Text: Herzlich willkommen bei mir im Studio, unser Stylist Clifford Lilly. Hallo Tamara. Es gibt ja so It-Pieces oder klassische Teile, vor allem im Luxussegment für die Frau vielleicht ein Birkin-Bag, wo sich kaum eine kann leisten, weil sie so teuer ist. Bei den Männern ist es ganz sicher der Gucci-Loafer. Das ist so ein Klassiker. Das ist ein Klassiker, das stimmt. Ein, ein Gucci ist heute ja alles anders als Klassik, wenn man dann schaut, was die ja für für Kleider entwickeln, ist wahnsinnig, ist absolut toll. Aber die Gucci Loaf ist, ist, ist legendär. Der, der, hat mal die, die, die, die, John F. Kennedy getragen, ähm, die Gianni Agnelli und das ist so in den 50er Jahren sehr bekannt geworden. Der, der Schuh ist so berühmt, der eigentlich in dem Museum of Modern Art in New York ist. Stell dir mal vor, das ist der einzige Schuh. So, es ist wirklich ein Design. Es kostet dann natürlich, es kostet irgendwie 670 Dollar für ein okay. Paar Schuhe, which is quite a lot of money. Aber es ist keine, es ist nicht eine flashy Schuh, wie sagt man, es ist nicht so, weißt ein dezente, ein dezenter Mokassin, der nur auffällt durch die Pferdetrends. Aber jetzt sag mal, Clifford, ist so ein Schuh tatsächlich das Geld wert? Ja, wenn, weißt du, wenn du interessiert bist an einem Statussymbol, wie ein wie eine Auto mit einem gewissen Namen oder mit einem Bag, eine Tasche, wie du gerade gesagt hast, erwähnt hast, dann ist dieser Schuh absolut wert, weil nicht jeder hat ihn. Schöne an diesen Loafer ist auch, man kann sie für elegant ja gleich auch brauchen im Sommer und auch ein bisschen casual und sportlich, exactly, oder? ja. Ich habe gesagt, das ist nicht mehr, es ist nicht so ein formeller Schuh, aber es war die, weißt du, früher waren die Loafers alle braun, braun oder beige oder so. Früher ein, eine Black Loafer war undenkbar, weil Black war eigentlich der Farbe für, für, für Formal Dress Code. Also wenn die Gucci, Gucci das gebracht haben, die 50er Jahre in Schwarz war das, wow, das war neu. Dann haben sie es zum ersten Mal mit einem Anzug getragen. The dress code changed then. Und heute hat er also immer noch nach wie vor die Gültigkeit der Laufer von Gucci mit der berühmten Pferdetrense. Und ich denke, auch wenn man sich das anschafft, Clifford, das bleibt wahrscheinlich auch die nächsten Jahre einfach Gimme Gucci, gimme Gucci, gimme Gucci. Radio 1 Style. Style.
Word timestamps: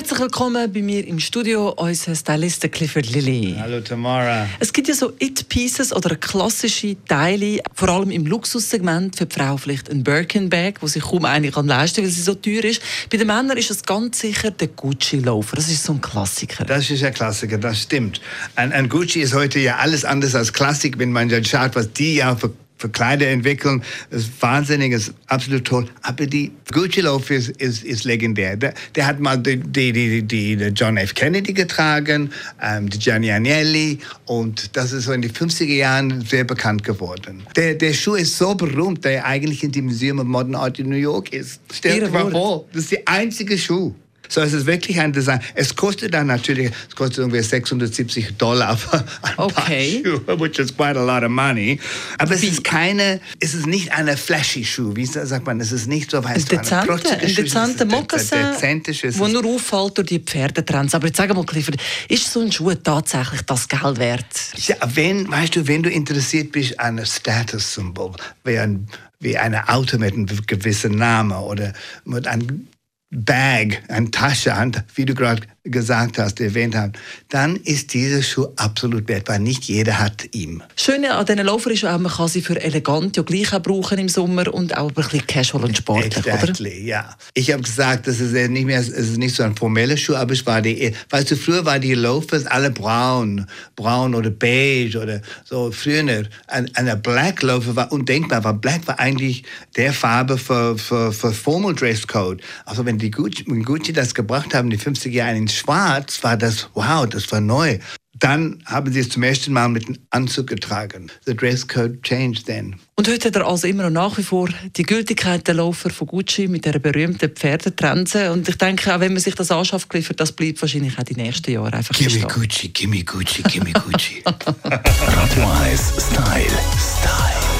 Herzlich 0.00 0.18
willkommen 0.18 0.72
bei 0.72 0.80
mir 0.80 1.06
im 1.06 1.20
Studio, 1.20 1.74
unser 1.76 2.14
Stylist 2.14 2.62
Clifford 2.72 3.10
Lilly. 3.10 3.54
Hallo 3.60 3.82
Tamara. 3.82 4.48
Es 4.58 4.72
gibt 4.72 4.88
ja 4.88 4.94
so 4.94 5.12
It-Pieces 5.18 5.92
oder 5.92 6.16
klassische 6.16 6.96
Teile, 7.06 7.60
vor 7.74 7.90
allem 7.90 8.10
im 8.10 8.24
Luxussegment 8.24 9.16
für 9.16 9.26
die 9.26 9.34
Frau 9.38 9.58
vielleicht 9.58 9.90
ein 9.90 10.02
Birkin-Bag, 10.02 10.80
wo 10.80 10.86
sich 10.86 11.02
kaum 11.02 11.26
eine 11.26 11.50
kann 11.50 11.66
leisten, 11.66 12.02
weil 12.02 12.08
sie 12.08 12.22
so 12.22 12.34
teuer 12.34 12.64
ist. 12.64 12.80
Bei 13.10 13.18
den 13.18 13.26
Männern 13.26 13.58
ist 13.58 13.70
es 13.70 13.82
ganz 13.82 14.20
sicher 14.20 14.50
der 14.50 14.68
Gucci-Loafer. 14.68 15.56
Das 15.56 15.68
ist 15.68 15.84
so 15.84 15.92
ein 15.92 16.00
Klassiker. 16.00 16.64
Das 16.64 16.88
ist 16.88 17.04
ein 17.04 17.12
Klassiker, 17.12 17.58
das 17.58 17.82
stimmt. 17.82 18.22
Ein, 18.56 18.72
ein 18.72 18.88
Gucci 18.88 19.20
ist 19.20 19.34
heute 19.34 19.58
ja 19.58 19.76
alles 19.76 20.06
anders 20.06 20.34
als 20.34 20.54
Klassik, 20.54 20.98
wenn 20.98 21.12
man 21.12 21.28
dann 21.28 21.44
schaut, 21.44 21.76
was 21.76 21.92
die 21.92 22.14
ja 22.14 22.34
für 22.36 22.54
für 22.80 22.88
Kleider 22.88 23.28
entwickeln, 23.28 23.82
ist 24.10 24.30
wahnsinnig, 24.40 24.92
ist 24.92 25.12
absolut 25.26 25.66
toll. 25.66 25.86
Aber 26.02 26.26
die 26.26 26.50
Gucci 26.72 27.02
Loaf 27.02 27.30
ist, 27.30 27.50
ist, 27.50 27.84
ist 27.84 28.04
legendär. 28.04 28.56
Der, 28.56 28.74
der, 28.94 29.06
hat 29.06 29.20
mal 29.20 29.36
die, 29.36 29.58
die, 29.58 29.92
die, 29.92 30.22
die, 30.22 30.54
John 30.74 30.96
F. 30.96 31.14
Kennedy 31.14 31.52
getragen, 31.52 32.30
ähm, 32.62 32.88
die 32.88 32.98
Gianni 32.98 33.30
Agnelli 33.30 33.98
und 34.24 34.76
das 34.76 34.92
ist 34.92 35.04
so 35.04 35.12
in 35.12 35.22
den 35.22 35.32
50er 35.32 35.64
Jahren 35.64 36.24
sehr 36.24 36.44
bekannt 36.44 36.82
geworden. 36.82 37.42
Der, 37.54 37.74
der 37.74 37.92
Schuh 37.92 38.14
ist 38.14 38.36
so 38.36 38.54
berühmt, 38.54 39.04
der 39.04 39.26
eigentlich 39.26 39.62
in 39.62 39.72
dem 39.72 39.86
Museum 39.86 40.18
of 40.18 40.26
Modern 40.26 40.54
Art 40.54 40.78
in 40.78 40.88
New 40.88 40.96
York 40.96 41.32
ist. 41.32 41.60
Stell 41.72 42.00
dir 42.00 42.08
mal 42.08 42.30
vor, 42.30 42.64
das 42.72 42.84
ist 42.84 42.92
der 42.92 43.02
einzige 43.06 43.58
Schuh. 43.58 43.94
So, 44.30 44.40
es 44.40 44.52
ist 44.52 44.64
wirklich 44.64 45.00
ein 45.00 45.12
Design. 45.12 45.40
Es 45.54 45.74
kostet 45.74 46.14
dann 46.14 46.28
natürlich, 46.28 46.70
es 46.88 46.94
kostet 46.94 47.18
irgendwie 47.18 47.40
670 47.40 48.36
Dollar 48.38 48.76
für 48.76 48.98
ein 49.22 49.34
okay. 49.36 50.02
Paar 50.02 50.12
Schuhe, 50.20 50.40
which 50.40 50.58
is 50.60 50.74
quite 50.74 50.96
a 50.96 51.02
lot 51.02 51.24
of 51.24 51.30
money. 51.30 51.80
Aber 52.16 52.34
es 52.34 52.44
ist 52.44 52.62
keine, 52.62 53.20
es 53.40 53.54
ist 53.54 53.66
nicht 53.66 53.92
eine 53.92 54.16
flashy 54.16 54.64
Schuh, 54.64 54.94
wie 54.94 55.04
sagt 55.04 55.44
man, 55.44 55.60
es 55.60 55.72
ist 55.72 55.88
nicht 55.88 56.12
so, 56.12 56.22
weißt 56.22 56.52
ein 56.52 56.58
dezente, 56.58 57.20
ein 57.20 57.34
dezenter 57.34 57.84
Mokassin, 57.84 58.82
der 58.82 59.28
nur 59.28 59.44
auffällt 59.44 59.98
durch 59.98 60.06
die 60.06 60.20
Pferdetrends. 60.20 60.94
Aber 60.94 61.08
jetzt 61.08 61.16
sag 61.16 61.34
mal, 61.34 61.44
Clifford, 61.44 61.76
ist 62.08 62.32
so 62.32 62.40
ein 62.40 62.52
Schuh 62.52 62.72
tatsächlich 62.74 63.42
das 63.42 63.68
Geld 63.68 63.98
wert? 63.98 64.26
Ja, 64.66 64.76
wenn, 64.94 65.28
weißt 65.28 65.56
du, 65.56 65.66
wenn 65.66 65.82
du 65.82 65.90
interessiert 65.90 66.52
bist 66.52 66.78
an 66.78 66.98
einem 66.98 67.06
Statussymbol, 67.06 68.12
wie 68.44 68.58
ein 68.58 68.86
wie 69.20 69.36
eine 69.36 69.68
Auto 69.68 69.98
mit 69.98 70.14
einem 70.14 70.26
gewissen 70.46 70.96
Namen 70.96 71.36
oder 71.36 71.74
mit 72.04 72.26
einem 72.26 72.66
Bag, 73.10 73.82
eine 73.88 74.10
Tasche, 74.10 74.54
wie 74.94 75.04
du 75.04 75.14
gerade 75.14 75.42
gesagt 75.64 76.18
hast, 76.18 76.40
erwähnt 76.40 76.74
hast, 76.74 76.92
dann 77.28 77.56
ist 77.56 77.92
dieser 77.92 78.22
Schuh 78.22 78.46
absolut 78.56 79.08
wert, 79.08 79.28
weil 79.28 79.40
nicht 79.40 79.64
jeder 79.64 79.98
hat 79.98 80.34
ihn. 80.34 80.62
Schöne 80.76 81.14
an 81.14 81.26
diesen 81.26 81.44
Loafer 81.44 81.70
ist 81.70 81.84
auch, 81.84 81.98
man 81.98 82.10
kann 82.10 82.28
sie 82.28 82.40
für 82.40 82.60
elegant 82.60 83.16
ja 83.16 83.22
gleich 83.22 83.52
auch 83.52 83.62
brauchen 83.62 83.98
im 83.98 84.08
Sommer 84.08 84.52
und 84.52 84.76
auch 84.76 84.88
ein 84.88 84.94
bisschen 84.94 85.26
casual 85.26 85.64
und 85.64 85.76
sportlich, 85.76 86.16
exactly, 86.16 86.70
oder? 86.70 86.78
ja. 86.78 87.16
Ich 87.34 87.52
habe 87.52 87.62
gesagt, 87.62 88.06
das 88.06 88.20
ist 88.20 88.32
nicht 88.32 88.64
mehr, 88.64 88.80
es 88.80 88.88
ist 88.88 89.18
nicht 89.18 89.34
so 89.34 89.42
ein 89.42 89.54
formeller 89.54 89.98
Schuh, 89.98 90.14
aber 90.14 90.32
es 90.32 90.46
war 90.46 90.62
die, 90.62 90.94
weißt 91.10 91.30
du, 91.30 91.36
früher 91.36 91.64
waren 91.66 91.82
die 91.82 91.94
Loafers 91.94 92.46
alle 92.46 92.70
braun, 92.70 93.46
braun 93.76 94.14
oder 94.14 94.30
beige 94.30 94.98
oder 94.98 95.20
so. 95.44 95.70
Früher 95.70 96.00
ein, 96.46 96.70
eine 96.74 96.96
Black 96.96 97.42
Loafer 97.42 97.76
war 97.76 97.92
undenkbar, 97.92 98.42
weil 98.44 98.54
Black 98.54 98.86
war 98.86 98.98
eigentlich 98.98 99.44
der 99.76 99.92
Farbe 99.92 100.38
für, 100.38 100.78
für, 100.78 101.12
für 101.12 101.32
Formal 101.32 101.74
Dress 101.74 102.06
Code. 102.06 102.42
Also 102.64 102.86
wenn 102.86 102.96
die 102.96 103.10
Gucci, 103.10 103.44
Gucci 103.44 103.92
das 103.92 104.14
gebracht 104.14 104.54
haben, 104.54 104.70
die 104.70 104.78
50er 104.78 105.10
Jahre 105.10 105.36
in 105.36 105.49
Schwarz 105.50 106.22
war 106.22 106.36
das, 106.36 106.68
wow, 106.74 107.06
das 107.06 107.30
war 107.32 107.40
neu. 107.40 107.78
Dann 108.20 108.62
haben 108.66 108.92
sie 108.92 109.00
es 109.00 109.08
zum 109.08 109.22
ersten 109.22 109.52
Mal 109.52 109.68
mit 109.68 109.86
einem 109.86 109.98
Anzug 110.10 110.46
getragen. 110.46 111.10
The 111.24 111.34
dress 111.34 111.66
code 111.66 112.00
changed 112.02 112.44
then. 112.44 112.76
Und 112.96 113.08
heute 113.08 113.28
hat 113.28 113.36
er 113.36 113.46
also 113.46 113.66
immer 113.66 113.84
noch 113.84 114.10
nach 114.10 114.18
wie 114.18 114.22
vor 114.22 114.50
die 114.76 114.82
Gültigkeit 114.82 115.46
der 115.48 115.54
Laufer 115.54 115.88
von 115.88 116.06
Gucci 116.06 116.46
mit 116.46 116.66
der 116.66 116.78
berühmten 116.78 117.30
Pferdetrense. 117.30 118.30
Und 118.30 118.46
ich 118.46 118.58
denke, 118.58 118.94
auch 118.94 119.00
wenn 119.00 119.14
man 119.14 119.22
sich 119.22 119.34
das 119.34 119.50
anschafft, 119.50 119.88
Clifford, 119.88 120.20
das 120.20 120.32
bleibt 120.32 120.60
wahrscheinlich 120.60 120.98
auch 120.98 121.02
die 121.02 121.14
nächsten 121.14 121.50
Jahre 121.50 121.72
einfach 121.72 121.94
Gimme 121.94 122.20
Gucci, 122.26 122.68
gimme 122.68 123.02
Gucci, 123.04 123.42
gimme 123.42 123.72
Gucci. 123.72 124.22
Radio 124.64 125.50
1 125.62 125.80
Style. 125.80 126.58
Style. 126.78 127.59